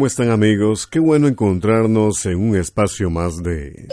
¿cómo 0.00 0.06
están 0.06 0.30
amigos? 0.30 0.86
Qué 0.86 0.98
bueno 0.98 1.28
encontrarnos 1.28 2.24
en 2.24 2.36
un 2.36 2.56
espacio 2.56 3.10
más 3.10 3.36
de... 3.42 3.86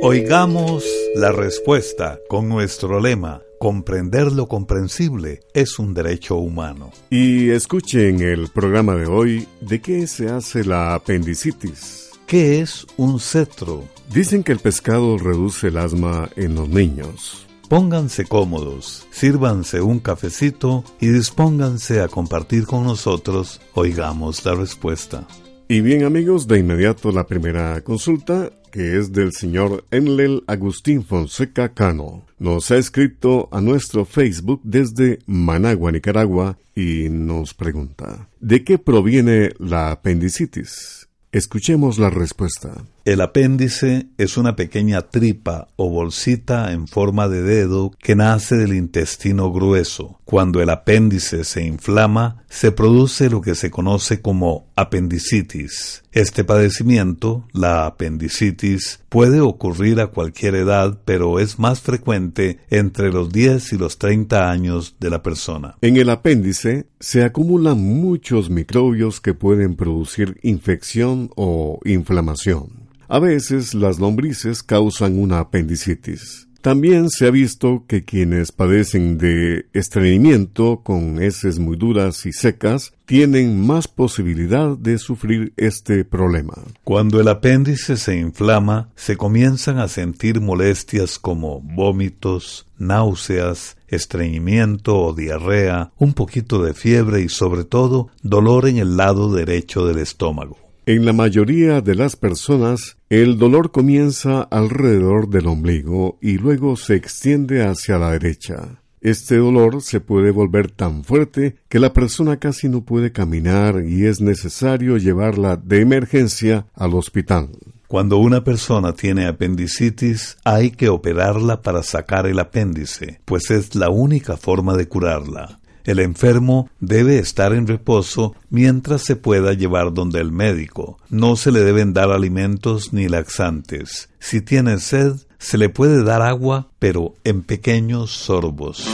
Oigamos 0.00 0.82
la 1.14 1.30
respuesta 1.30 2.18
con 2.26 2.48
nuestro 2.48 3.00
lema. 3.00 3.42
Comprender 3.58 4.32
lo 4.32 4.46
comprensible 4.46 5.40
es 5.52 5.78
un 5.78 5.92
derecho 5.92 6.36
humano. 6.36 6.90
Y 7.10 7.50
escuchen 7.50 8.22
el 8.22 8.48
programa 8.48 8.94
de 8.94 9.08
hoy 9.08 9.46
de 9.60 9.78
qué 9.82 10.06
se 10.06 10.30
hace 10.30 10.64
la 10.64 10.94
apendicitis. 10.94 12.12
¿Qué 12.26 12.62
es 12.62 12.86
un 12.96 13.20
cetro? 13.20 13.84
Dicen 14.10 14.42
que 14.42 14.52
el 14.52 14.58
pescado 14.58 15.18
reduce 15.18 15.68
el 15.68 15.76
asma 15.76 16.30
en 16.36 16.54
los 16.54 16.70
niños. 16.70 17.46
Pónganse 17.74 18.24
cómodos, 18.24 19.04
sírvanse 19.10 19.80
un 19.80 19.98
cafecito 19.98 20.84
y 21.00 21.08
dispónganse 21.08 22.02
a 22.02 22.06
compartir 22.06 22.66
con 22.66 22.84
nosotros. 22.84 23.60
Oigamos 23.74 24.44
la 24.44 24.54
respuesta. 24.54 25.26
Y 25.66 25.80
bien 25.80 26.04
amigos, 26.04 26.46
de 26.46 26.60
inmediato 26.60 27.10
la 27.10 27.26
primera 27.26 27.80
consulta, 27.80 28.52
que 28.70 28.96
es 28.96 29.10
del 29.10 29.32
señor 29.32 29.84
Enlel 29.90 30.44
Agustín 30.46 31.02
Fonseca 31.02 31.74
Cano. 31.74 32.26
Nos 32.38 32.70
ha 32.70 32.76
escrito 32.76 33.48
a 33.50 33.60
nuestro 33.60 34.04
Facebook 34.04 34.60
desde 34.62 35.18
Managua, 35.26 35.90
Nicaragua, 35.90 36.56
y 36.76 37.08
nos 37.08 37.54
pregunta, 37.54 38.28
¿de 38.38 38.62
qué 38.62 38.78
proviene 38.78 39.50
la 39.58 39.90
apendicitis? 39.90 41.08
Escuchemos 41.32 41.98
la 41.98 42.10
respuesta. 42.10 42.84
El 43.04 43.20
apéndice 43.20 44.06
es 44.16 44.38
una 44.38 44.56
pequeña 44.56 45.02
tripa 45.02 45.68
o 45.76 45.90
bolsita 45.90 46.72
en 46.72 46.88
forma 46.88 47.28
de 47.28 47.42
dedo 47.42 47.90
que 47.98 48.16
nace 48.16 48.56
del 48.56 48.72
intestino 48.72 49.52
grueso. 49.52 50.20
Cuando 50.24 50.62
el 50.62 50.70
apéndice 50.70 51.44
se 51.44 51.66
inflama, 51.66 52.42
se 52.48 52.72
produce 52.72 53.28
lo 53.28 53.42
que 53.42 53.56
se 53.56 53.70
conoce 53.70 54.22
como 54.22 54.68
apendicitis. 54.74 56.02
Este 56.12 56.44
padecimiento, 56.44 57.46
la 57.52 57.84
apendicitis, 57.84 59.00
puede 59.10 59.42
ocurrir 59.42 60.00
a 60.00 60.06
cualquier 60.06 60.54
edad, 60.54 60.98
pero 61.04 61.40
es 61.40 61.58
más 61.58 61.82
frecuente 61.82 62.60
entre 62.70 63.12
los 63.12 63.30
10 63.30 63.74
y 63.74 63.76
los 63.76 63.98
30 63.98 64.50
años 64.50 64.96
de 64.98 65.10
la 65.10 65.22
persona. 65.22 65.76
En 65.82 65.98
el 65.98 66.08
apéndice 66.08 66.86
se 67.00 67.22
acumulan 67.22 67.78
muchos 67.82 68.48
microbios 68.48 69.20
que 69.20 69.34
pueden 69.34 69.76
producir 69.76 70.38
infección 70.42 71.28
o 71.36 71.80
inflamación. 71.84 72.84
A 73.08 73.18
veces 73.18 73.74
las 73.74 73.98
lombrices 73.98 74.62
causan 74.62 75.18
una 75.18 75.40
apendicitis. 75.40 76.48
También 76.64 77.10
se 77.10 77.26
ha 77.26 77.30
visto 77.30 77.84
que 77.86 78.04
quienes 78.04 78.50
padecen 78.50 79.18
de 79.18 79.66
estreñimiento 79.74 80.80
con 80.82 81.22
heces 81.22 81.58
muy 81.58 81.76
duras 81.76 82.24
y 82.24 82.32
secas 82.32 82.94
tienen 83.04 83.60
más 83.60 83.86
posibilidad 83.86 84.74
de 84.74 84.96
sufrir 84.96 85.52
este 85.58 86.06
problema. 86.06 86.54
Cuando 86.82 87.20
el 87.20 87.28
apéndice 87.28 87.98
se 87.98 88.16
inflama, 88.16 88.88
se 88.96 89.18
comienzan 89.18 89.76
a 89.78 89.88
sentir 89.88 90.40
molestias 90.40 91.18
como 91.18 91.60
vómitos, 91.60 92.66
náuseas, 92.78 93.76
estreñimiento 93.88 94.98
o 94.98 95.12
diarrea, 95.12 95.92
un 95.98 96.14
poquito 96.14 96.62
de 96.62 96.72
fiebre 96.72 97.20
y 97.20 97.28
sobre 97.28 97.64
todo 97.64 98.08
dolor 98.22 98.66
en 98.68 98.78
el 98.78 98.96
lado 98.96 99.30
derecho 99.30 99.84
del 99.86 99.98
estómago. 99.98 100.63
En 100.86 101.06
la 101.06 101.14
mayoría 101.14 101.80
de 101.80 101.94
las 101.94 102.14
personas, 102.14 102.98
el 103.08 103.38
dolor 103.38 103.70
comienza 103.70 104.42
alrededor 104.42 105.30
del 105.30 105.46
ombligo 105.46 106.18
y 106.20 106.36
luego 106.36 106.76
se 106.76 106.94
extiende 106.94 107.64
hacia 107.64 107.96
la 107.96 108.10
derecha. 108.10 108.82
Este 109.00 109.36
dolor 109.36 109.80
se 109.80 110.00
puede 110.00 110.30
volver 110.30 110.70
tan 110.70 111.02
fuerte 111.02 111.56
que 111.70 111.78
la 111.78 111.94
persona 111.94 112.38
casi 112.38 112.68
no 112.68 112.84
puede 112.84 113.12
caminar 113.12 113.82
y 113.86 114.04
es 114.04 114.20
necesario 114.20 114.98
llevarla 114.98 115.56
de 115.56 115.80
emergencia 115.80 116.66
al 116.74 116.92
hospital. 116.92 117.48
Cuando 117.88 118.18
una 118.18 118.44
persona 118.44 118.92
tiene 118.92 119.26
apendicitis, 119.26 120.36
hay 120.44 120.70
que 120.70 120.90
operarla 120.90 121.62
para 121.62 121.82
sacar 121.82 122.26
el 122.26 122.38
apéndice, 122.38 123.22
pues 123.24 123.50
es 123.50 123.74
la 123.74 123.88
única 123.88 124.36
forma 124.36 124.76
de 124.76 124.86
curarla. 124.86 125.60
El 125.84 125.98
enfermo 125.98 126.70
debe 126.80 127.18
estar 127.18 127.52
en 127.52 127.66
reposo 127.66 128.34
mientras 128.48 129.02
se 129.02 129.16
pueda 129.16 129.52
llevar 129.52 129.92
donde 129.92 130.20
el 130.20 130.32
médico. 130.32 130.98
No 131.10 131.36
se 131.36 131.52
le 131.52 131.60
deben 131.60 131.92
dar 131.92 132.10
alimentos 132.10 132.92
ni 132.92 133.08
laxantes. 133.08 134.08
Si 134.18 134.40
tiene 134.40 134.78
sed, 134.78 135.12
se 135.38 135.58
le 135.58 135.68
puede 135.68 136.02
dar 136.02 136.22
agua, 136.22 136.68
pero 136.78 137.14
en 137.24 137.42
pequeños 137.42 138.10
sorbos. 138.12 138.88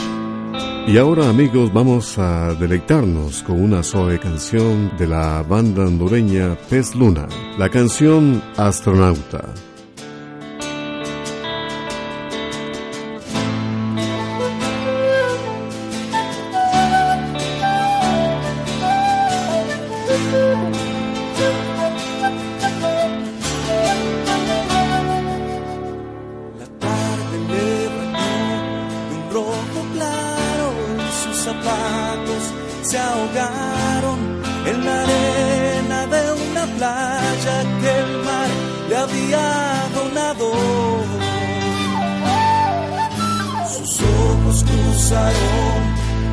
Y 0.87 0.97
ahora 0.97 1.29
amigos 1.29 1.71
vamos 1.71 2.17
a 2.17 2.53
deleitarnos 2.55 3.43
con 3.43 3.61
una 3.61 3.83
suave 3.83 4.19
canción 4.19 4.91
de 4.97 5.07
la 5.07 5.43
banda 5.43 5.85
hondureña 5.85 6.57
Pez 6.69 6.95
Luna, 6.95 7.27
la 7.57 7.69
canción 7.69 8.43
Astronauta. 8.57 9.53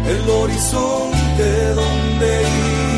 El 0.08 0.30
horizonte 0.30 1.74
donde 1.74 2.42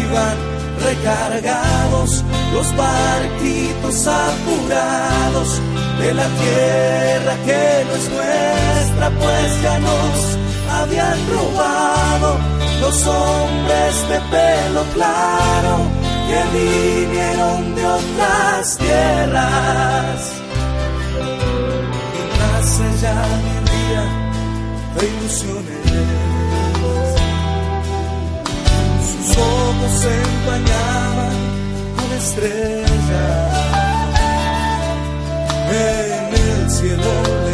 iban 0.01 0.37
recargados 0.85 2.25
los 2.53 2.77
barquitos 2.77 4.07
apurados 4.07 5.61
de 6.01 6.15
la 6.15 6.27
tierra 6.27 7.35
que 7.45 7.85
no 7.87 7.95
es 7.95 8.11
nuestra, 8.11 9.11
pues 9.11 9.63
ya 9.63 9.79
nos 9.79 10.39
habían 10.81 11.19
robado 11.31 12.39
los 12.81 13.07
hombres 13.07 14.09
de 14.09 14.21
pelo 14.31 14.83
claro 14.95 16.00
que 16.31 16.43
vinieron 16.59 17.75
de 17.75 17.85
otras 17.87 18.77
tierras. 18.79 20.21
Y 22.19 23.03
ya 23.03 23.19
mi 23.45 23.57
día 23.73 24.05
de 24.95 25.03
ilusiones. 25.13 25.87
Sus 29.09 29.29
ojos 29.37 29.93
se 30.03 30.13
empañaban 30.29 31.37
con 31.97 32.09
estrellas. 32.23 33.51
En 35.73 36.35
el 36.35 36.71
cielo 36.71 37.50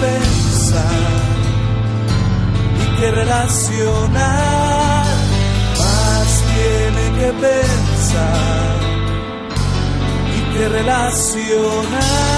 pensar 0.00 1.18
y 2.82 2.84
que 3.00 3.08
relacionar, 3.10 5.06
más 5.78 6.30
tiene 6.54 7.04
que 7.18 7.28
pensar 7.32 8.76
y 10.36 10.38
que 10.54 10.64
relacionar. 10.68 12.28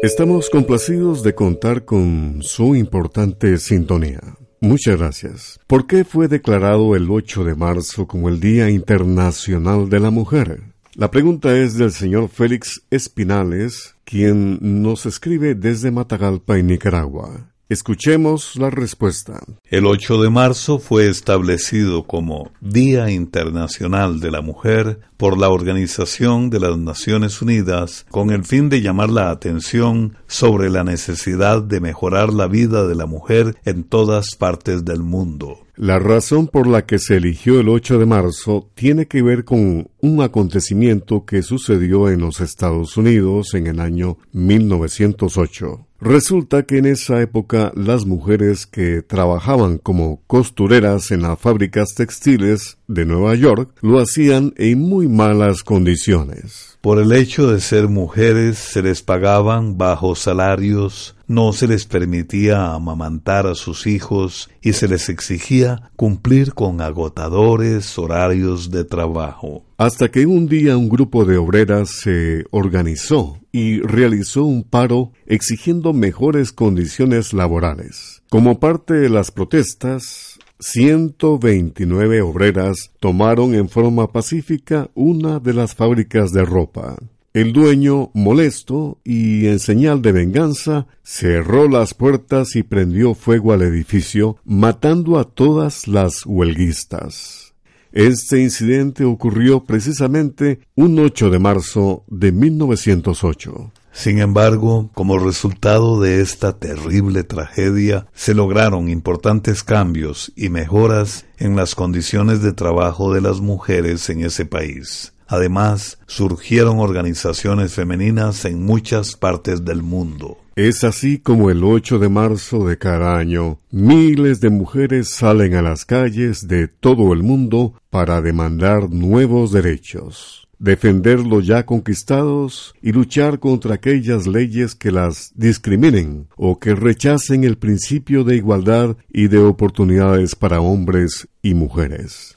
Estamos 0.00 0.48
complacidos 0.48 1.24
de 1.24 1.34
contar 1.34 1.84
con 1.84 2.38
su 2.40 2.76
importante 2.76 3.58
sintonía. 3.58 4.20
Muchas 4.60 4.96
gracias. 4.96 5.58
¿Por 5.66 5.88
qué 5.88 6.04
fue 6.04 6.28
declarado 6.28 6.94
el 6.94 7.10
8 7.10 7.42
de 7.42 7.56
marzo 7.56 8.06
como 8.06 8.28
el 8.28 8.38
Día 8.38 8.70
Internacional 8.70 9.90
de 9.90 9.98
la 9.98 10.10
Mujer? 10.10 10.62
La 10.94 11.10
pregunta 11.10 11.58
es 11.58 11.76
del 11.76 11.90
señor 11.90 12.28
Félix 12.28 12.82
Espinales, 12.90 13.96
quien 14.04 14.82
nos 14.82 15.04
escribe 15.04 15.56
desde 15.56 15.90
Matagalpa, 15.90 16.58
en 16.58 16.68
Nicaragua. 16.68 17.50
Escuchemos 17.70 18.56
la 18.56 18.70
respuesta. 18.70 19.42
El 19.64 19.84
8 19.84 20.22
de 20.22 20.30
marzo 20.30 20.78
fue 20.78 21.06
establecido 21.06 22.04
como 22.04 22.50
Día 22.62 23.10
Internacional 23.10 24.20
de 24.20 24.30
la 24.30 24.40
Mujer 24.40 25.00
por 25.18 25.36
la 25.36 25.50
Organización 25.50 26.48
de 26.48 26.60
las 26.60 26.78
Naciones 26.78 27.42
Unidas 27.42 28.06
con 28.10 28.30
el 28.30 28.46
fin 28.46 28.70
de 28.70 28.80
llamar 28.80 29.10
la 29.10 29.28
atención 29.28 30.16
sobre 30.26 30.70
la 30.70 30.82
necesidad 30.82 31.60
de 31.60 31.80
mejorar 31.80 32.32
la 32.32 32.46
vida 32.46 32.86
de 32.86 32.94
la 32.94 33.04
mujer 33.04 33.54
en 33.66 33.84
todas 33.84 34.34
partes 34.34 34.86
del 34.86 35.02
mundo. 35.02 35.66
La 35.76 35.98
razón 35.98 36.46
por 36.46 36.66
la 36.66 36.86
que 36.86 36.98
se 36.98 37.18
eligió 37.18 37.60
el 37.60 37.68
8 37.68 37.98
de 37.98 38.06
marzo 38.06 38.70
tiene 38.74 39.08
que 39.08 39.20
ver 39.20 39.44
con 39.44 39.90
un 40.00 40.22
acontecimiento 40.22 41.26
que 41.26 41.42
sucedió 41.42 42.08
en 42.08 42.20
los 42.20 42.40
Estados 42.40 42.96
Unidos 42.96 43.52
en 43.52 43.66
el 43.66 43.78
año 43.78 44.16
1908. 44.32 45.87
Resulta 46.00 46.62
que 46.62 46.78
en 46.78 46.86
esa 46.86 47.20
época 47.20 47.72
las 47.74 48.06
mujeres 48.06 48.66
que 48.66 49.02
trabajaban 49.02 49.78
como 49.78 50.22
costureras 50.28 51.10
en 51.10 51.22
las 51.22 51.40
fábricas 51.40 51.94
textiles 51.96 52.77
de 52.88 53.04
Nueva 53.04 53.34
York 53.36 53.70
lo 53.82 54.00
hacían 54.00 54.54
en 54.56 54.80
muy 54.80 55.06
malas 55.06 55.62
condiciones. 55.62 56.78
Por 56.80 56.98
el 56.98 57.12
hecho 57.12 57.50
de 57.50 57.60
ser 57.60 57.88
mujeres 57.88 58.56
se 58.56 58.82
les 58.82 59.02
pagaban 59.02 59.76
bajos 59.76 60.20
salarios, 60.20 61.16
no 61.26 61.52
se 61.52 61.66
les 61.66 61.84
permitía 61.84 62.72
amamantar 62.72 63.46
a 63.46 63.54
sus 63.54 63.86
hijos 63.86 64.48
y 64.62 64.72
se 64.72 64.88
les 64.88 65.08
exigía 65.08 65.90
cumplir 65.96 66.54
con 66.54 66.80
agotadores 66.80 67.98
horarios 67.98 68.70
de 68.70 68.84
trabajo. 68.84 69.64
Hasta 69.76 70.08
que 70.10 70.24
un 70.24 70.46
día 70.46 70.76
un 70.76 70.88
grupo 70.88 71.24
de 71.24 71.36
obreras 71.36 71.90
se 71.90 72.44
organizó 72.50 73.38
y 73.52 73.80
realizó 73.80 74.44
un 74.44 74.62
paro 74.62 75.12
exigiendo 75.26 75.92
mejores 75.92 76.52
condiciones 76.52 77.32
laborales. 77.32 78.22
Como 78.30 78.60
parte 78.60 78.94
de 78.94 79.08
las 79.08 79.30
protestas, 79.30 80.37
129 80.60 82.20
obreras 82.22 82.90
tomaron 82.98 83.54
en 83.54 83.68
forma 83.68 84.10
pacífica 84.10 84.90
una 84.94 85.38
de 85.38 85.54
las 85.54 85.74
fábricas 85.74 86.32
de 86.32 86.44
ropa. 86.44 86.96
El 87.32 87.52
dueño, 87.52 88.10
molesto 88.14 88.98
y 89.04 89.46
en 89.46 89.60
señal 89.60 90.02
de 90.02 90.10
venganza, 90.10 90.88
cerró 91.04 91.68
las 91.68 91.94
puertas 91.94 92.56
y 92.56 92.64
prendió 92.64 93.14
fuego 93.14 93.52
al 93.52 93.62
edificio, 93.62 94.38
matando 94.44 95.18
a 95.18 95.24
todas 95.24 95.86
las 95.86 96.26
huelguistas. 96.26 97.54
Este 97.92 98.40
incidente 98.40 99.04
ocurrió 99.04 99.64
precisamente 99.64 100.60
un 100.74 100.98
8 100.98 101.30
de 101.30 101.38
marzo 101.38 102.04
de 102.08 102.32
1908. 102.32 103.72
Sin 103.98 104.20
embargo, 104.20 104.90
como 104.94 105.18
resultado 105.18 106.00
de 106.00 106.20
esta 106.20 106.56
terrible 106.56 107.24
tragedia, 107.24 108.06
se 108.14 108.32
lograron 108.32 108.88
importantes 108.88 109.64
cambios 109.64 110.32
y 110.36 110.50
mejoras 110.50 111.26
en 111.36 111.56
las 111.56 111.74
condiciones 111.74 112.40
de 112.40 112.52
trabajo 112.52 113.12
de 113.12 113.20
las 113.20 113.40
mujeres 113.40 114.08
en 114.08 114.24
ese 114.24 114.46
país. 114.46 115.14
Además, 115.26 115.98
surgieron 116.06 116.78
organizaciones 116.78 117.74
femeninas 117.74 118.44
en 118.44 118.62
muchas 118.64 119.16
partes 119.16 119.64
del 119.64 119.82
mundo. 119.82 120.38
Es 120.54 120.84
así 120.84 121.18
como 121.18 121.50
el 121.50 121.64
8 121.64 121.98
de 121.98 122.08
marzo 122.08 122.68
de 122.68 122.78
cada 122.78 123.18
año, 123.18 123.58
miles 123.72 124.40
de 124.40 124.50
mujeres 124.50 125.08
salen 125.08 125.56
a 125.56 125.62
las 125.62 125.84
calles 125.84 126.46
de 126.46 126.68
todo 126.68 127.12
el 127.12 127.24
mundo 127.24 127.74
para 127.90 128.22
demandar 128.22 128.90
nuevos 128.90 129.50
derechos, 129.50 130.47
defender 130.58 131.20
los 131.20 131.46
ya 131.46 131.64
conquistados 131.64 132.74
y 132.82 132.92
luchar 132.92 133.38
contra 133.38 133.74
aquellas 133.74 134.26
leyes 134.26 134.74
que 134.74 134.90
las 134.90 135.32
discriminen 135.34 136.28
o 136.36 136.58
que 136.58 136.74
rechacen 136.74 137.44
el 137.44 137.58
principio 137.58 138.24
de 138.24 138.36
igualdad 138.36 138.96
y 139.12 139.28
de 139.28 139.38
oportunidades 139.38 140.34
para 140.34 140.60
hombres 140.60 141.28
y 141.42 141.54
mujeres. 141.54 142.34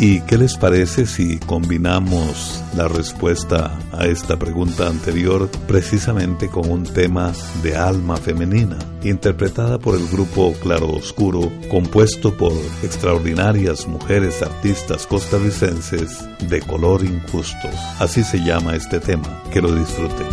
¿Y 0.00 0.20
qué 0.20 0.38
les 0.38 0.56
parece 0.56 1.06
si 1.06 1.38
combinamos 1.38 2.62
la 2.76 2.86
respuesta 2.86 3.76
a 3.90 4.06
esta 4.06 4.38
pregunta 4.38 4.86
anterior 4.86 5.50
precisamente 5.66 6.48
con 6.48 6.70
un 6.70 6.84
tema 6.84 7.32
de 7.64 7.76
alma 7.76 8.16
femenina, 8.16 8.78
interpretada 9.02 9.78
por 9.80 9.96
el 9.96 10.06
grupo 10.06 10.54
Claro 10.62 10.92
Oscuro, 10.92 11.50
compuesto 11.68 12.36
por 12.36 12.52
extraordinarias 12.84 13.88
mujeres 13.88 14.40
artistas 14.40 15.04
costarricenses 15.04 16.28
de 16.48 16.60
color 16.60 17.04
injusto? 17.04 17.68
Así 17.98 18.22
se 18.22 18.38
llama 18.38 18.76
este 18.76 19.00
tema. 19.00 19.42
Que 19.52 19.60
lo 19.60 19.74
disfruten. 19.74 20.28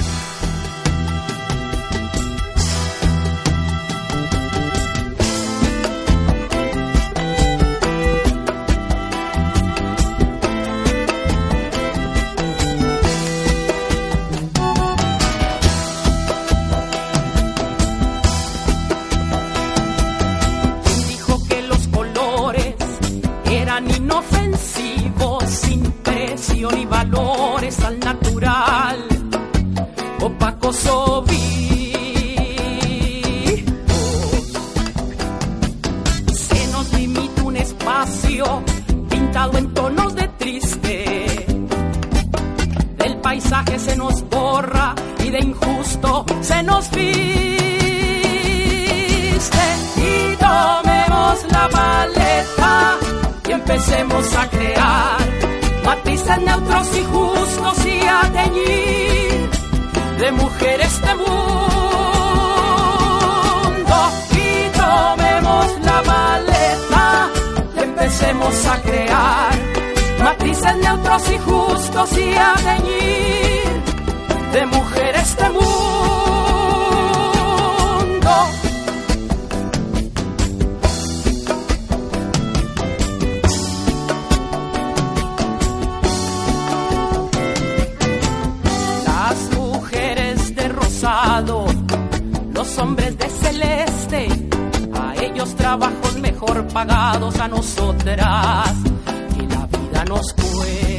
neutros 56.42 56.98
y 56.98 57.04
justos 57.04 57.86
y 57.86 58.00
a 58.08 58.22
teñir 58.32 59.50
de 60.20 60.32
mujer 60.32 60.82
este 60.82 61.16
mundo. 61.16 61.26
Y 64.32 64.70
tomemos 64.78 65.66
la 65.82 66.02
maleta, 66.04 67.30
empecemos 67.76 68.66
a 68.66 68.82
crear 68.82 69.52
matices 70.24 70.78
neutros 70.78 71.24
y 71.32 71.38
justos 71.40 72.18
y 72.18 72.34
a 72.34 72.54
teñir 72.70 73.84
de 74.54 74.66
mujer 74.66 75.16
este 75.16 75.50
mundo. 75.50 75.66
hombres 92.78 93.18
de 93.18 93.30
celeste, 93.30 94.28
a 94.94 95.16
ellos 95.24 95.56
trabajos 95.56 96.16
mejor 96.18 96.68
pagados 96.68 97.40
a 97.40 97.48
nosotras, 97.48 98.74
que 99.36 99.44
la 99.44 99.68
vida 99.68 100.06
nos 100.06 100.34
cuesta. 100.34 100.95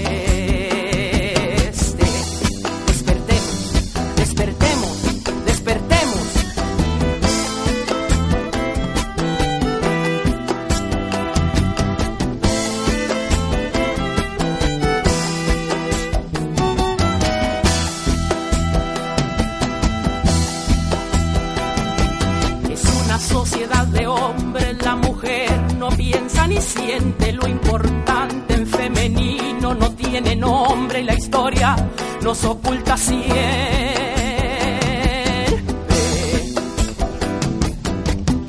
nos 32.26 32.42
oculta 32.44 32.96
siempre. 32.96 33.24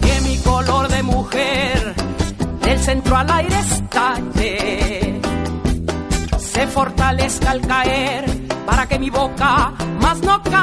Que 0.01 0.21
mi 0.21 0.37
color 0.37 0.87
de 0.87 1.03
mujer 1.03 1.93
del 2.61 2.79
centro 2.79 3.15
al 3.15 3.29
aire 3.29 3.59
estalle. 3.59 5.21
Se 6.39 6.65
fortalezca 6.65 7.51
al 7.51 7.61
caer 7.61 8.25
para 8.65 8.87
que 8.87 8.97
mi 8.97 9.11
boca 9.11 9.71
más 10.01 10.17
no 10.21 10.41
calle. 10.41 10.57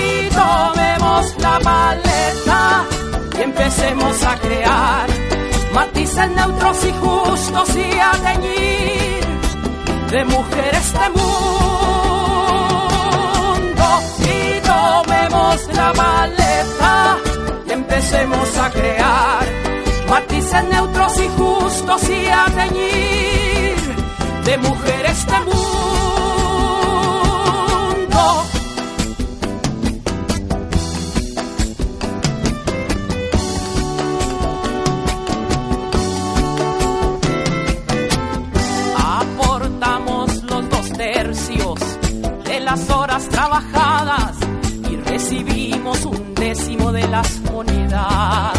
Y 0.00 0.28
tomemos 0.30 1.36
la 1.40 1.58
paleta 1.58 2.84
y 3.36 3.42
empecemos 3.42 4.22
a 4.22 4.36
crear 4.36 5.08
matices 5.74 6.30
neutros 6.30 6.84
y 6.84 6.92
justos 7.02 7.76
y 7.76 7.98
a 7.98 8.12
teñir 8.12 9.23
de 10.14 10.24
mujer 10.26 10.72
este 10.74 11.10
mundo. 11.10 11.24
Y 14.20 14.60
tomemos 14.60 15.56
la 15.74 15.92
maleta 15.92 17.18
y 17.66 17.72
empecemos 17.72 18.58
a 18.58 18.70
crear 18.70 19.44
matices 20.08 20.64
neutros 20.70 21.12
y 21.18 21.28
justos 21.36 22.08
y 22.10 22.26
a 22.28 22.44
teñir 22.60 23.76
de 24.44 24.58
mujer 24.58 25.06
este 25.06 25.40
mundo. 25.40 25.93
y 44.90 44.96
recibimos 44.96 46.04
un 46.04 46.34
décimo 46.34 46.90
de 46.90 47.06
las 47.06 47.40
monedas. 47.42 48.53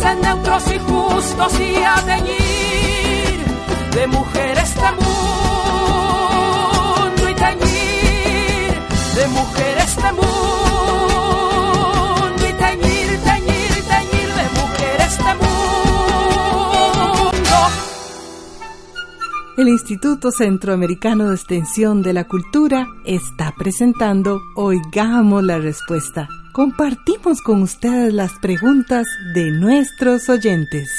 Matices 0.00 0.16
neutros 0.22 0.64
y 0.72 0.78
justos 0.78 1.60
y 1.60 1.76
a 1.76 1.94
teñir 1.96 3.40
de 3.94 4.06
mujer 4.06 4.58
este 4.58 4.92
mundo 5.00 6.02
y 7.28 7.34
teñir 7.34 8.74
de 9.16 9.26
mujer 9.28 9.78
este 9.78 10.08
y 12.36 12.52
teñir, 12.52 13.20
teñir, 13.22 13.72
teñir 13.88 14.28
de 14.34 14.46
mujer 14.60 15.00
este 15.00 15.34
mundo. 15.34 15.50
El 19.56 19.68
Instituto 19.68 20.30
Centroamericano 20.30 21.28
de 21.28 21.34
Extensión 21.34 22.02
de 22.02 22.12
la 22.12 22.24
Cultura 22.24 22.86
está 23.04 23.54
presentando 23.56 24.40
Oigamos 24.56 25.42
la 25.44 25.58
Respuesta 25.58 26.28
compartimos 26.52 27.40
con 27.42 27.62
ustedes 27.62 28.12
las 28.12 28.32
preguntas 28.40 29.06
de 29.34 29.50
nuestros 29.50 30.28
oyentes. 30.28 30.90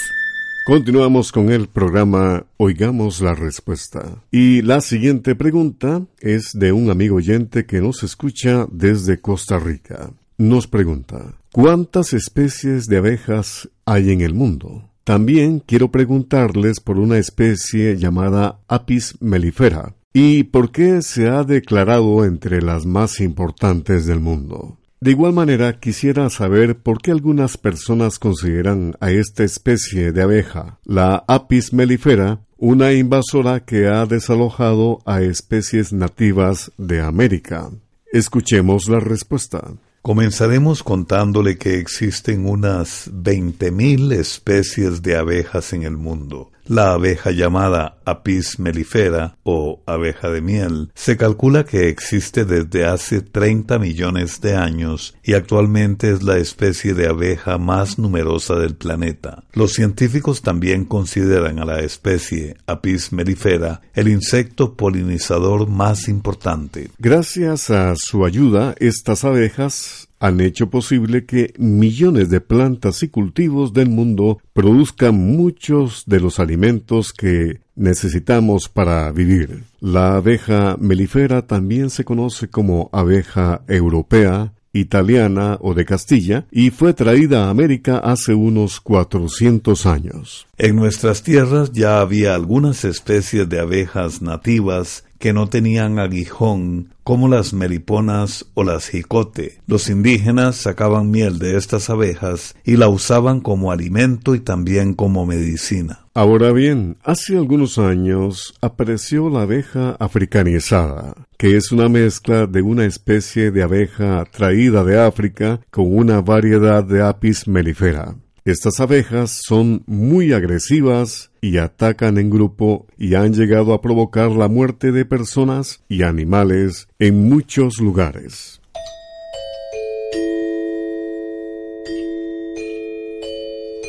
Continuamos 0.65 1.31
con 1.31 1.51
el 1.51 1.67
programa 1.67 2.45
Oigamos 2.57 3.19
la 3.21 3.33
Respuesta. 3.33 4.23
Y 4.31 4.61
la 4.61 4.81
siguiente 4.81 5.35
pregunta 5.35 6.03
es 6.19 6.51
de 6.53 6.71
un 6.71 6.89
amigo 6.89 7.15
oyente 7.15 7.65
que 7.65 7.81
nos 7.81 8.03
escucha 8.03 8.67
desde 8.71 9.19
Costa 9.19 9.59
Rica. 9.59 10.11
Nos 10.37 10.67
pregunta, 10.67 11.33
¿cuántas 11.51 12.13
especies 12.13 12.87
de 12.87 12.97
abejas 12.97 13.69
hay 13.85 14.11
en 14.11 14.21
el 14.21 14.33
mundo? 14.33 14.89
También 15.03 15.59
quiero 15.59 15.91
preguntarles 15.91 16.79
por 16.79 16.99
una 16.99 17.17
especie 17.17 17.97
llamada 17.97 18.59
Apis 18.67 19.15
mellifera 19.19 19.95
y 20.13 20.43
por 20.43 20.71
qué 20.71 21.01
se 21.01 21.27
ha 21.27 21.43
declarado 21.43 22.23
entre 22.25 22.61
las 22.61 22.85
más 22.85 23.19
importantes 23.19 24.05
del 24.05 24.19
mundo. 24.19 24.77
De 25.03 25.09
igual 25.09 25.33
manera, 25.33 25.79
quisiera 25.79 26.29
saber 26.29 26.77
por 26.77 27.01
qué 27.01 27.09
algunas 27.09 27.57
personas 27.57 28.19
consideran 28.19 28.95
a 28.99 29.09
esta 29.09 29.43
especie 29.43 30.11
de 30.11 30.21
abeja, 30.21 30.77
la 30.85 31.23
Apis 31.27 31.73
mellifera, 31.73 32.41
una 32.57 32.93
invasora 32.93 33.61
que 33.65 33.87
ha 33.87 34.05
desalojado 34.05 34.99
a 35.07 35.23
especies 35.23 35.91
nativas 35.91 36.71
de 36.77 37.01
América. 37.01 37.71
Escuchemos 38.13 38.87
la 38.89 38.99
respuesta. 38.99 39.73
Comenzaremos 40.03 40.83
contándole 40.83 41.57
que 41.57 41.79
existen 41.79 42.45
unas 42.45 43.09
20.000 43.11 44.13
especies 44.13 45.01
de 45.01 45.17
abejas 45.17 45.73
en 45.73 45.81
el 45.81 45.97
mundo. 45.97 46.51
La 46.71 46.93
abeja 46.93 47.31
llamada 47.31 47.97
Apis 48.05 48.57
mellifera 48.57 49.35
o 49.43 49.83
abeja 49.85 50.29
de 50.29 50.39
miel 50.39 50.89
se 50.95 51.17
calcula 51.17 51.65
que 51.65 51.89
existe 51.89 52.45
desde 52.45 52.85
hace 52.85 53.19
30 53.19 53.77
millones 53.77 54.39
de 54.39 54.55
años 54.55 55.13
y 55.21 55.33
actualmente 55.33 56.09
es 56.09 56.23
la 56.23 56.37
especie 56.37 56.93
de 56.93 57.09
abeja 57.09 57.57
más 57.57 57.99
numerosa 57.99 58.55
del 58.55 58.75
planeta. 58.75 59.43
Los 59.51 59.73
científicos 59.73 60.43
también 60.43 60.85
consideran 60.85 61.59
a 61.59 61.65
la 61.65 61.81
especie 61.81 62.55
Apis 62.67 63.11
mellifera 63.11 63.81
el 63.93 64.07
insecto 64.07 64.75
polinizador 64.75 65.67
más 65.67 66.07
importante. 66.07 66.89
Gracias 66.99 67.69
a 67.69 67.95
su 67.97 68.23
ayuda, 68.23 68.75
estas 68.79 69.25
abejas 69.25 70.07
han 70.21 70.39
hecho 70.39 70.69
posible 70.69 71.25
que 71.25 71.51
millones 71.57 72.29
de 72.29 72.41
plantas 72.41 73.01
y 73.01 73.09
cultivos 73.09 73.73
del 73.73 73.89
mundo 73.89 74.39
produzcan 74.53 75.15
muchos 75.15 76.03
de 76.05 76.19
los 76.19 76.39
alimentos 76.39 77.11
que 77.11 77.61
necesitamos 77.75 78.69
para 78.69 79.11
vivir. 79.11 79.63
La 79.79 80.15
abeja 80.17 80.77
melífera 80.79 81.47
también 81.47 81.89
se 81.89 82.05
conoce 82.05 82.49
como 82.49 82.91
abeja 82.93 83.63
europea, 83.67 84.53
italiana 84.73 85.57
o 85.59 85.73
de 85.73 85.85
Castilla 85.85 86.45
y 86.51 86.69
fue 86.69 86.93
traída 86.93 87.45
a 87.45 87.49
América 87.49 87.97
hace 87.97 88.35
unos 88.35 88.79
400 88.79 89.87
años. 89.87 90.47
En 90.59 90.75
nuestras 90.75 91.23
tierras 91.23 91.71
ya 91.71 91.99
había 91.99 92.35
algunas 92.35 92.85
especies 92.85 93.49
de 93.49 93.59
abejas 93.59 94.21
nativas 94.21 95.03
que 95.21 95.31
no 95.31 95.47
tenían 95.47 95.99
aguijón, 95.99 96.89
como 97.03 97.29
las 97.29 97.53
meliponas 97.53 98.47
o 98.55 98.65
las 98.65 98.89
jicote. 98.89 99.59
Los 99.67 99.89
indígenas 99.89 100.57
sacaban 100.57 101.11
miel 101.11 101.39
de 101.39 101.55
estas 101.55 101.89
abejas 101.89 102.55
y 102.65 102.75
la 102.75 102.89
usaban 102.89 103.39
como 103.39 103.71
alimento 103.71 104.35
y 104.35 104.39
también 104.39 104.95
como 104.95 105.25
medicina. 105.25 105.99
Ahora 106.13 106.51
bien, 106.51 106.97
hace 107.03 107.37
algunos 107.37 107.77
años 107.77 108.55
apareció 108.61 109.29
la 109.29 109.43
abeja 109.43 109.95
africanizada, 109.99 111.13
que 111.37 111.55
es 111.55 111.71
una 111.71 111.87
mezcla 111.87 112.47
de 112.47 112.61
una 112.63 112.85
especie 112.85 113.51
de 113.51 113.63
abeja 113.63 114.25
traída 114.29 114.83
de 114.83 114.99
África 114.99 115.61
con 115.69 115.95
una 115.95 116.21
variedad 116.21 116.83
de 116.83 117.03
apis 117.03 117.47
mellifera. 117.47 118.15
Estas 118.43 118.79
abejas 118.79 119.41
son 119.45 119.83
muy 119.85 120.33
agresivas 120.33 121.29
y 121.41 121.57
atacan 121.57 122.17
en 122.17 122.31
grupo 122.31 122.87
y 122.97 123.13
han 123.13 123.35
llegado 123.35 123.71
a 123.71 123.81
provocar 123.81 124.31
la 124.31 124.47
muerte 124.47 124.91
de 124.91 125.05
personas 125.05 125.83
y 125.87 126.01
animales 126.01 126.87
en 126.97 127.29
muchos 127.29 127.79
lugares. 127.79 128.59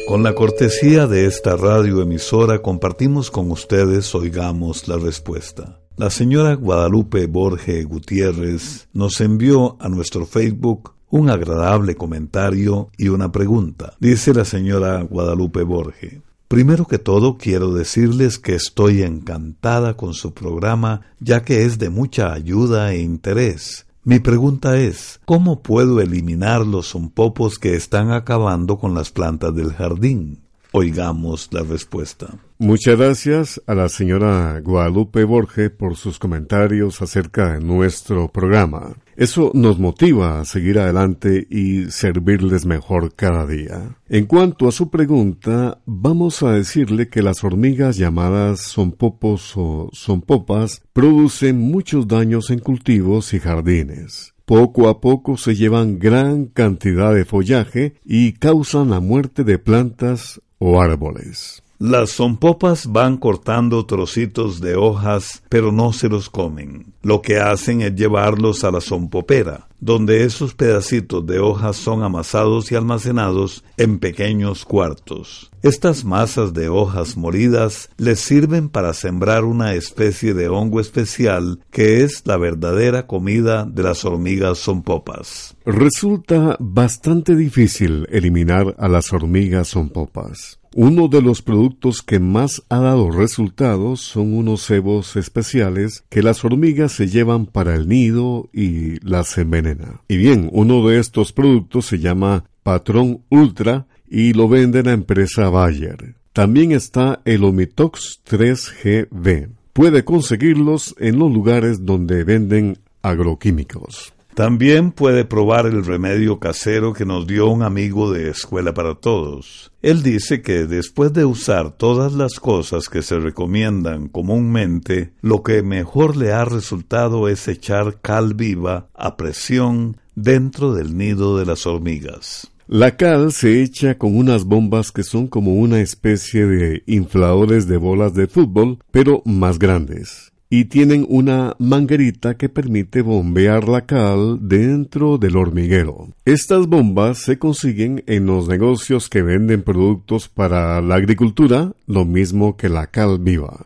Con 0.07 0.23
la 0.23 0.35
cortesía 0.35 1.07
de 1.07 1.25
esta 1.25 1.57
radioemisora 1.57 2.61
compartimos 2.61 3.31
con 3.31 3.51
ustedes 3.51 4.15
Oigamos 4.15 4.87
la 4.87 4.99
Respuesta. 4.99 5.81
La 5.97 6.11
señora 6.11 6.57
Guadalupe 6.57 7.25
Borge 7.27 7.85
Gutiérrez 7.85 8.89
nos 8.93 9.19
envió 9.23 9.79
a 9.81 9.89
nuestro 9.89 10.27
Facebook 10.27 10.93
un 11.13 11.29
agradable 11.29 11.95
comentario 11.95 12.89
y 12.97 13.09
una 13.09 13.31
pregunta. 13.31 13.93
Dice 14.01 14.33
la 14.33 14.47
señora 14.47 15.03
Guadalupe 15.03 15.63
Borge. 15.63 16.23
Primero 16.49 16.87
que 16.87 16.99
todo 16.99 17.37
quiero 17.37 17.75
decirles 17.75 18.39
que 18.39 18.55
estoy 18.55 19.03
encantada 19.03 19.95
con 19.95 20.15
su 20.15 20.33
programa 20.33 21.03
ya 21.21 21.43
que 21.43 21.65
es 21.67 21.79
de 21.79 21.91
mucha 21.91 22.33
ayuda 22.33 22.95
e 22.95 23.03
interés. 23.03 23.85
Mi 24.05 24.21
pregunta 24.21 24.79
es, 24.79 25.21
¿cómo 25.27 25.63
puedo 25.63 26.01
eliminar 26.01 26.67
los 26.67 26.93
zompopos 26.93 27.59
que 27.59 27.75
están 27.75 28.11
acabando 28.11 28.79
con 28.79 28.95
las 28.95 29.11
plantas 29.11 29.55
del 29.55 29.75
jardín? 29.75 30.41
Oigamos 30.73 31.51
la 31.53 31.63
respuesta. 31.63 32.39
Muchas 32.63 32.97
gracias 32.97 33.61
a 33.67 33.75
la 33.75 33.89
señora 33.89 34.61
Guadalupe 34.61 35.25
Borge 35.25 35.69
por 35.69 35.97
sus 35.97 36.21
comentarios 36.21 37.03
acerca 37.03 37.55
de 37.55 37.61
nuestro 37.61 38.29
programa. 38.29 38.95
Eso 39.17 39.51
nos 39.53 39.81
motiva 39.81 40.39
a 40.39 40.45
seguir 40.45 40.79
adelante 40.79 41.45
y 41.51 41.91
servirles 41.91 42.65
mejor 42.65 43.17
cada 43.17 43.49
día. 43.49 43.97
En 44.09 44.27
cuanto 44.27 44.69
a 44.69 44.73
su 44.73 44.91
pregunta, 44.91 45.81
vamos 45.87 46.45
a 46.45 46.53
decirle 46.53 47.09
que 47.09 47.21
las 47.21 47.43
hormigas 47.43 47.97
llamadas 47.97 48.61
sonpopos 48.61 49.55
o 49.57 49.91
sonpopas 49.93 50.83
producen 50.93 51.59
muchos 51.59 52.07
daños 52.07 52.51
en 52.51 52.61
cultivos 52.61 53.35
y 53.35 53.41
jardines. 53.41 54.35
Poco 54.45 54.89
a 54.89 55.01
poco 55.01 55.37
se 55.37 55.57
llevan 55.57 55.99
gran 55.99 56.47
cantidad 56.47 57.13
de 57.13 57.25
follaje 57.25 57.95
y 58.05 58.35
causan 58.35 58.91
la 58.91 59.01
muerte 59.01 59.43
de 59.43 59.59
plantas 59.59 60.41
o 60.59 60.81
árboles. 60.81 61.62
Las 61.85 62.11
sonpopas 62.11 62.93
van 62.93 63.17
cortando 63.17 63.85
trocitos 63.87 64.61
de 64.61 64.77
hojas, 64.77 65.43
pero 65.49 65.73
no 65.73 65.93
se 65.93 66.09
los 66.09 66.31
comen. 66.31 66.93
Lo 67.03 67.23
que 67.23 67.41
hacen 67.41 67.83
es 67.83 67.97
llevarlos 67.97 68.63
a 68.63 68.71
la 68.71 68.81
sonpopera, 68.81 69.67
donde 69.81 70.23
esos 70.23 70.55
pedacitos 70.55 71.27
de 71.27 71.41
hojas 71.41 71.75
son 71.75 72.05
amasados 72.05 72.71
y 72.71 72.77
almacenados 72.77 73.65
en 73.79 73.99
pequeños 73.99 74.65
cuartos. 74.65 75.51
Estas 75.65 76.05
masas 76.05 76.55
de 76.55 76.69
hojas 76.69 77.17
molidas 77.17 77.91
les 77.97 78.21
sirven 78.21 78.69
para 78.69 78.95
sembrar 78.95 79.43
una 79.43 79.75
especie 79.75 80.35
de 80.35 80.47
hongo 80.47 80.79
especial 80.79 81.59
que 81.73 82.05
es 82.05 82.23
la 82.27 82.37
verdadera 82.37 83.09
comida 83.09 83.65
de 83.65 83.83
las 83.83 84.05
hormigas 84.05 84.59
sonpopas. 84.59 85.57
Resulta 85.67 86.57
bastante 86.61 87.35
difícil 87.35 88.07
eliminar 88.09 88.77
a 88.79 88.87
las 88.87 89.13
hormigas 89.13 89.67
sonpopas. 89.67 90.62
Uno 90.75 91.09
de 91.09 91.21
los 91.21 91.43
productos 91.43 92.01
que 92.01 92.19
más 92.19 92.63
ha 92.71 92.81
dado 92.81 93.11
resultados 93.11 94.01
son 94.01 94.33
unos 94.33 94.65
cebos 94.67 95.17
especiales 95.17 96.05
que 96.09 96.23
las 96.23 96.45
hormigas 96.45 96.93
se 96.93 97.09
llevan 97.09 97.47
para 97.47 97.75
el 97.75 97.89
nido 97.89 98.49
y 98.53 98.99
las 99.07 99.37
envenena. 99.37 100.01
Y 100.09 100.17
bien, 100.17 100.49
uno 100.53 100.87
de 100.89 100.99
estos 100.99 101.33
productos 101.33 101.87
se 101.87 101.99
llama 101.99 102.45
Patrón 102.63 103.23
Ultra 103.29 103.87
y 104.09 104.33
lo 104.33 104.49
vende 104.49 104.83
la 104.83 104.93
empresa 104.93 105.51
Bayer. 105.51 106.15
También 106.33 106.73
está 106.73 107.21
el 107.27 107.45
Omitox 107.45 108.21
3GB. 108.27 109.51
Puede 109.75 110.05
conseguirlos 110.05 110.95
en 110.99 111.19
los 111.19 111.31
lugares 111.31 111.85
donde 111.85 112.25
venden 112.25 112.79
agroquímicos. 113.03 114.15
También 114.35 114.93
puede 114.93 115.27
probar 115.27 115.67
el 115.67 115.85
remedio 115.85 116.39
casero 116.39 116.95
que 116.95 117.05
nos 117.05 117.27
dio 117.27 117.49
un 117.49 117.63
amigo 117.63 118.11
de 118.11 118.31
Escuela 118.31 118.73
para 118.73 118.95
Todos. 118.95 119.73
Él 119.83 120.03
dice 120.03 120.41
que 120.41 120.67
después 120.67 121.13
de 121.13 121.27
usar 121.27 121.73
todas 121.73 122.15
las 122.15 122.41
cosas 122.41 122.89
que 122.89 123.03
se 123.03 123.19
recomiendan 123.19 124.09
comúnmente, 124.09 125.13
lo 125.21 125.43
que 125.43 125.63
mejor 125.63 126.17
le 126.17 126.33
ha 126.33 126.47
resultado 126.47 127.29
es 127.29 127.47
echar 127.47 128.01
cal 128.01 128.33
viva 128.33 128.89
a 128.95 129.19
presión 129.19 129.99
dentro 130.15 130.73
del 130.73 130.97
nido 130.97 131.37
de 131.37 131.45
las 131.45 131.67
hormigas. 131.67 132.51
La 132.69 132.97
cal 132.97 133.33
se 133.33 133.63
echa 133.63 133.99
con 133.99 134.17
unas 134.17 134.45
bombas 134.45 134.93
que 134.93 135.03
son 135.03 135.27
como 135.27 135.57
una 135.57 135.81
especie 135.81 136.47
de 136.47 136.83
infladores 136.87 137.67
de 137.67 137.77
bolas 137.77 138.15
de 138.15 138.29
fútbol, 138.29 138.79
pero 138.91 139.21
más 139.27 139.59
grandes 139.59 140.32
y 140.53 140.67
tienen 140.67 141.07
una 141.09 141.57
manguerita 141.59 142.35
que 142.35 142.51
permite 142.51 143.01
bombear 143.01 143.67
la 143.71 143.87
cal 143.87 144.39
dentro 144.39 145.17
del 145.17 145.39
hormiguero. 145.39 146.09
Estas 146.27 146.67
bombas 146.67 147.21
se 147.21 147.39
consiguen 147.39 148.05
en 148.07 148.27
los 148.27 148.49
negocios 148.49 149.09
que 149.09 149.23
venden 149.23 149.63
productos 149.63 150.29
para 150.29 150.83
la 150.83 150.97
agricultura, 150.97 151.73
lo 151.87 152.05
mismo 152.05 152.59
que 152.59 152.69
la 152.69 152.87
cal 152.87 153.19
viva. 153.19 153.61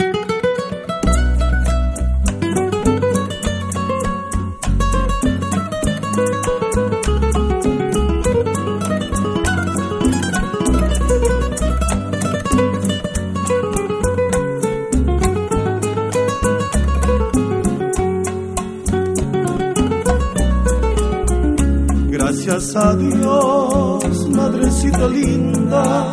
Gracias 22.57 22.77
a 22.77 22.97
Dios, 22.97 24.31
madrecita 24.31 25.07
linda, 25.09 26.11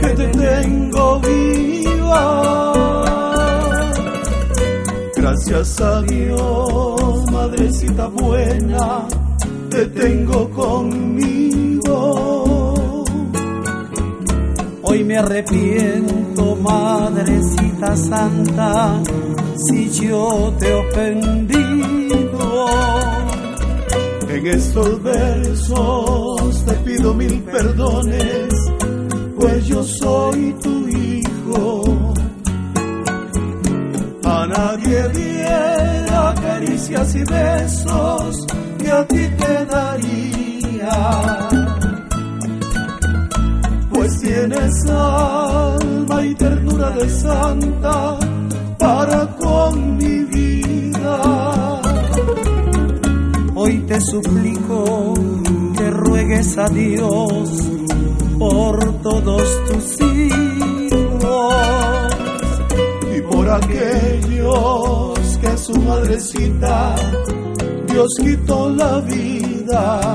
que 0.00 0.06
te 0.06 0.28
tengo 0.28 1.20
viva. 1.20 2.72
Gracias 5.14 5.80
a 5.82 6.00
Dios, 6.00 7.30
madrecita 7.30 8.06
buena, 8.06 9.06
te 9.68 9.84
tengo 9.88 10.48
conmigo. 10.52 11.84
Hoy 14.84 15.04
me 15.04 15.18
arrepiento, 15.18 16.56
madrecita 16.56 17.94
santa, 17.94 19.02
si 19.54 19.90
yo 19.90 20.50
te 20.58 20.66
he 20.66 20.72
ofendido 20.72 22.03
en 24.44 24.58
estos 24.58 25.02
versos 25.02 26.64
te 26.66 26.72
pido 26.84 27.14
mil 27.14 27.42
perdones, 27.44 28.52
pues 29.36 29.66
yo 29.66 29.82
soy 29.82 30.54
tu 30.62 30.88
hijo. 30.88 32.14
A 34.24 34.46
nadie 34.46 35.08
diera 35.08 36.34
caricias 36.34 37.14
y 37.14 37.24
besos 37.24 38.46
que 38.78 38.90
a 38.90 39.06
ti 39.06 39.28
te 39.38 39.66
daría. 39.66 41.48
Pues 43.90 44.20
tienes 44.20 44.86
alma 44.90 46.26
y 46.26 46.34
ternura 46.34 46.90
de 46.90 47.08
santa 47.08 48.18
para 48.78 49.26
con 49.38 49.96
mi 49.96 50.24
vida 50.24 51.73
Hoy 53.66 53.78
te 53.86 53.98
suplico 53.98 55.14
que 55.74 55.90
ruegues 55.90 56.58
a 56.58 56.68
Dios 56.68 57.48
por 58.38 59.00
todos 59.00 59.64
tus 59.64 60.00
hijos. 60.02 61.54
Y 63.16 63.22
por 63.22 63.48
aquellos 63.48 65.38
que 65.38 65.56
su 65.56 65.80
madrecita 65.80 66.94
Dios 67.88 68.08
quitó 68.22 68.68
la 68.68 69.00
vida 69.00 70.14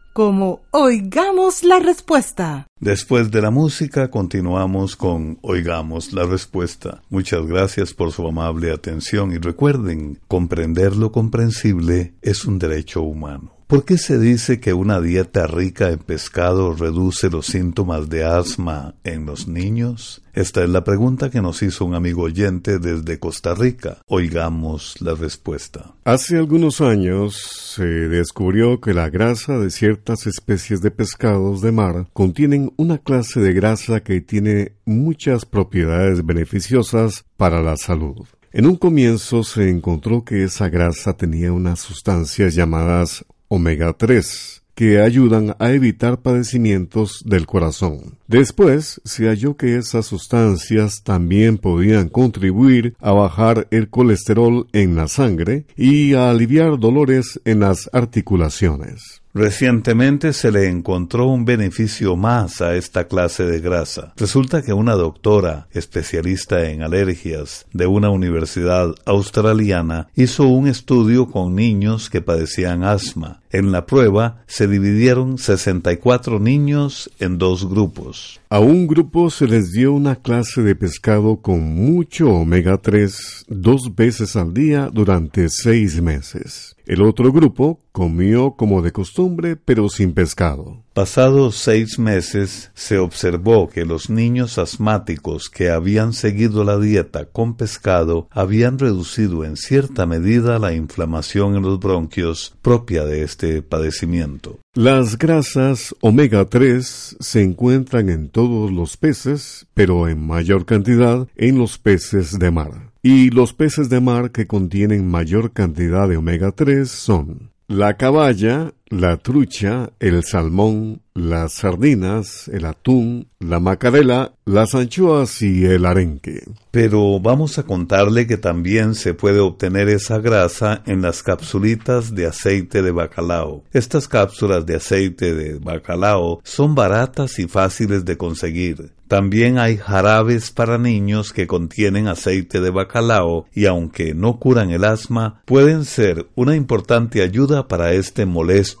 como 0.13 0.61
Oigamos 0.71 1.63
la 1.63 1.79
Respuesta. 1.79 2.67
Después 2.79 3.31
de 3.31 3.41
la 3.41 3.51
música 3.51 4.09
continuamos 4.09 4.95
con 4.95 5.39
Oigamos 5.41 6.13
la 6.13 6.25
Respuesta. 6.25 7.01
Muchas 7.09 7.45
gracias 7.45 7.93
por 7.93 8.11
su 8.11 8.27
amable 8.27 8.71
atención 8.71 9.31
y 9.31 9.37
recuerden, 9.37 10.19
comprender 10.27 10.95
lo 10.95 11.11
comprensible 11.11 12.13
es 12.21 12.45
un 12.45 12.59
derecho 12.59 13.01
humano. 13.01 13.60
¿Por 13.71 13.85
qué 13.85 13.97
se 13.97 14.19
dice 14.19 14.59
que 14.59 14.73
una 14.73 14.99
dieta 14.99 15.47
rica 15.47 15.91
en 15.91 15.99
pescado 15.99 16.73
reduce 16.73 17.29
los 17.29 17.45
síntomas 17.45 18.09
de 18.09 18.25
asma 18.25 18.95
en 19.05 19.25
los 19.25 19.47
niños? 19.47 20.21
Esta 20.33 20.65
es 20.65 20.69
la 20.69 20.83
pregunta 20.83 21.29
que 21.29 21.41
nos 21.41 21.63
hizo 21.63 21.85
un 21.85 21.95
amigo 21.95 22.23
oyente 22.23 22.79
desde 22.79 23.17
Costa 23.17 23.55
Rica. 23.55 23.99
Oigamos 24.07 24.99
la 24.99 25.15
respuesta. 25.15 25.93
Hace 26.03 26.35
algunos 26.35 26.81
años 26.81 27.37
se 27.77 27.85
descubrió 27.85 28.81
que 28.81 28.93
la 28.93 29.09
grasa 29.09 29.57
de 29.57 29.69
ciertas 29.69 30.27
especies 30.27 30.81
de 30.81 30.91
pescados 30.91 31.61
de 31.61 31.71
mar 31.71 32.07
contienen 32.11 32.73
una 32.75 32.97
clase 32.97 33.39
de 33.39 33.53
grasa 33.53 34.01
que 34.01 34.19
tiene 34.19 34.73
muchas 34.83 35.45
propiedades 35.45 36.25
beneficiosas 36.25 37.23
para 37.37 37.61
la 37.61 37.77
salud. 37.77 38.27
En 38.51 38.65
un 38.65 38.75
comienzo 38.75 39.45
se 39.45 39.69
encontró 39.69 40.25
que 40.25 40.43
esa 40.43 40.67
grasa 40.67 41.13
tenía 41.13 41.53
unas 41.53 41.79
sustancias 41.79 42.53
llamadas 42.53 43.23
omega 43.53 43.91
3, 43.91 44.63
que 44.75 45.01
ayudan 45.01 45.57
a 45.59 45.71
evitar 45.71 46.21
padecimientos 46.21 47.21
del 47.25 47.45
corazón. 47.45 48.17
Después 48.27 49.01
se 49.03 49.27
halló 49.27 49.57
que 49.57 49.75
esas 49.75 50.05
sustancias 50.05 51.03
también 51.03 51.57
podían 51.57 52.07
contribuir 52.07 52.95
a 53.01 53.11
bajar 53.11 53.67
el 53.71 53.89
colesterol 53.89 54.67
en 54.71 54.95
la 54.95 55.09
sangre 55.09 55.65
y 55.75 56.13
a 56.13 56.29
aliviar 56.29 56.79
dolores 56.79 57.41
en 57.43 57.59
las 57.59 57.89
articulaciones. 57.91 59.21
Recientemente 59.33 60.33
se 60.33 60.51
le 60.51 60.67
encontró 60.67 61.27
un 61.27 61.45
beneficio 61.45 62.17
más 62.17 62.61
a 62.61 62.75
esta 62.75 63.07
clase 63.07 63.45
de 63.45 63.61
grasa. 63.61 64.13
Resulta 64.17 64.61
que 64.61 64.73
una 64.73 64.93
doctora 64.95 65.67
especialista 65.71 66.69
en 66.69 66.83
alergias 66.83 67.65
de 67.71 67.87
una 67.87 68.09
universidad 68.09 68.93
australiana 69.05 70.09
hizo 70.15 70.47
un 70.47 70.67
estudio 70.67 71.27
con 71.27 71.55
niños 71.55 72.09
que 72.09 72.21
padecían 72.21 72.83
asma. 72.83 73.40
En 73.51 73.73
la 73.73 73.85
prueba 73.85 74.43
se 74.47 74.65
dividieron 74.65 75.37
64 75.37 76.39
niños 76.39 77.11
en 77.19 77.37
dos 77.37 77.67
grupos. 77.67 78.39
A 78.49 78.59
un 78.59 78.87
grupo 78.87 79.29
se 79.29 79.45
les 79.45 79.71
dio 79.71 79.91
una 79.91 80.15
clase 80.15 80.61
de 80.61 80.73
pescado 80.73 81.41
con 81.41 81.61
mucho 81.61 82.29
omega 82.29 82.77
3 82.77 83.45
dos 83.49 83.93
veces 83.93 84.37
al 84.37 84.53
día 84.53 84.89
durante 84.91 85.49
seis 85.49 86.01
meses. 86.01 86.77
El 86.85 87.01
otro 87.01 87.31
grupo 87.33 87.81
comió 87.91 88.51
como 88.51 88.81
de 88.81 88.93
costumbre 88.93 89.57
pero 89.57 89.89
sin 89.89 90.13
pescado. 90.13 90.80
Pasados 90.93 91.55
seis 91.55 91.97
meses 91.99 92.69
se 92.73 92.97
observó 92.97 93.69
que 93.69 93.85
los 93.85 94.09
niños 94.09 94.57
asmáticos 94.57 95.49
que 95.49 95.69
habían 95.69 96.11
seguido 96.11 96.65
la 96.65 96.77
dieta 96.77 97.23
con 97.23 97.55
pescado 97.55 98.27
habían 98.29 98.77
reducido 98.77 99.45
en 99.45 99.55
cierta 99.55 100.05
medida 100.05 100.59
la 100.59 100.73
inflamación 100.73 101.55
en 101.55 101.61
los 101.61 101.79
bronquios 101.79 102.57
propia 102.61 103.05
de 103.05 103.23
este 103.23 103.61
padecimiento. 103.61 104.59
Las 104.73 105.17
grasas 105.17 105.95
omega 106.01 106.43
3 106.43 107.15
se 107.21 107.41
encuentran 107.41 108.09
en 108.09 108.27
todos 108.27 108.69
los 108.69 108.97
peces, 108.97 109.67
pero 109.73 110.09
en 110.09 110.27
mayor 110.27 110.65
cantidad 110.65 111.25
en 111.37 111.57
los 111.57 111.77
peces 111.77 112.37
de 112.37 112.51
mar. 112.51 112.91
Y 113.01 113.29
los 113.29 113.53
peces 113.53 113.87
de 113.87 114.01
mar 114.01 114.31
que 114.31 114.45
contienen 114.45 115.09
mayor 115.09 115.53
cantidad 115.53 116.09
de 116.09 116.17
omega 116.17 116.51
3 116.51 116.91
son 116.91 117.51
la 117.71 117.95
caballa, 117.95 118.73
la 118.91 119.15
trucha, 119.15 119.89
el 119.99 120.21
salmón, 120.25 121.01
las 121.13 121.53
sardinas, 121.53 122.49
el 122.49 122.65
atún, 122.65 123.27
la 123.39 123.59
macarela, 123.59 124.33
las 124.45 124.75
anchoas 124.75 125.41
y 125.41 125.65
el 125.65 125.85
arenque. 125.85 126.43
Pero 126.71 127.19
vamos 127.19 127.57
a 127.57 127.63
contarle 127.63 128.27
que 128.27 128.37
también 128.37 128.95
se 128.95 129.13
puede 129.13 129.39
obtener 129.39 129.87
esa 129.89 130.19
grasa 130.19 130.83
en 130.85 131.01
las 131.01 131.23
capsulitas 131.23 132.13
de 132.13 132.27
aceite 132.27 132.81
de 132.81 132.91
bacalao. 132.91 133.63
Estas 133.71 134.07
cápsulas 134.09 134.65
de 134.65 134.75
aceite 134.75 135.33
de 135.33 135.57
bacalao 135.57 136.41
son 136.43 136.75
baratas 136.75 137.39
y 137.39 137.47
fáciles 137.47 138.03
de 138.03 138.17
conseguir. 138.17 138.91
También 139.07 139.57
hay 139.57 139.75
jarabes 139.75 140.51
para 140.51 140.77
niños 140.77 141.33
que 141.33 141.45
contienen 141.45 142.07
aceite 142.07 142.61
de 142.61 142.69
bacalao 142.69 143.45
y 143.53 143.65
aunque 143.65 144.13
no 144.13 144.39
curan 144.39 144.71
el 144.71 144.85
asma, 144.85 145.41
pueden 145.43 145.83
ser 145.83 146.27
una 146.35 146.55
importante 146.55 147.21
ayuda 147.21 147.67
para 147.67 147.91
este 147.91 148.25
molesto 148.25 148.80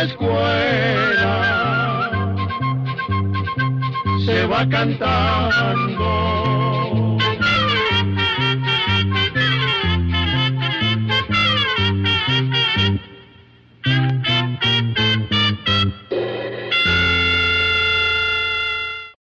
La 0.00 0.06
escuela. 0.06 1.34
Se 4.24 4.46
va 4.46 4.66
cantando 4.68 6.59